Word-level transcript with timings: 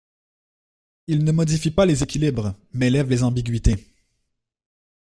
Il 1.05 1.23
ne 1.23 1.31
modifie 1.31 1.69
pas 1.69 1.85
les 1.85 2.01
équilibres 2.01 2.55
mais 2.73 2.89
lève 2.89 3.07
les 3.07 3.21
ambiguïtés. 3.21 3.93